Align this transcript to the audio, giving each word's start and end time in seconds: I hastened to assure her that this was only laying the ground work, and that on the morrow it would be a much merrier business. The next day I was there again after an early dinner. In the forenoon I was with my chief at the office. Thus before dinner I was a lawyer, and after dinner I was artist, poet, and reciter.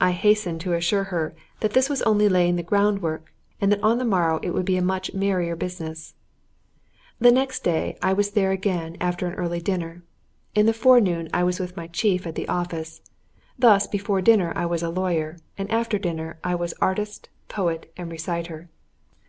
I 0.00 0.10
hastened 0.10 0.60
to 0.62 0.72
assure 0.72 1.04
her 1.14 1.32
that 1.60 1.74
this 1.74 1.88
was 1.88 2.02
only 2.02 2.28
laying 2.28 2.56
the 2.56 2.62
ground 2.64 3.00
work, 3.00 3.32
and 3.60 3.70
that 3.70 3.80
on 3.84 3.98
the 3.98 4.04
morrow 4.04 4.40
it 4.42 4.50
would 4.50 4.64
be 4.64 4.76
a 4.76 4.82
much 4.82 5.14
merrier 5.14 5.54
business. 5.54 6.16
The 7.20 7.30
next 7.30 7.62
day 7.62 7.96
I 8.02 8.14
was 8.14 8.32
there 8.32 8.50
again 8.50 8.96
after 9.00 9.28
an 9.28 9.34
early 9.36 9.60
dinner. 9.60 10.02
In 10.56 10.66
the 10.66 10.72
forenoon 10.72 11.28
I 11.32 11.44
was 11.44 11.60
with 11.60 11.76
my 11.76 11.86
chief 11.86 12.26
at 12.26 12.34
the 12.34 12.48
office. 12.48 13.00
Thus 13.56 13.86
before 13.86 14.20
dinner 14.20 14.52
I 14.56 14.66
was 14.66 14.82
a 14.82 14.90
lawyer, 14.90 15.36
and 15.56 15.70
after 15.70 16.00
dinner 16.00 16.36
I 16.42 16.56
was 16.56 16.74
artist, 16.80 17.28
poet, 17.46 17.92
and 17.96 18.10
reciter. 18.10 18.70